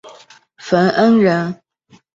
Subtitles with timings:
[0.57, 1.61] 冯恩人。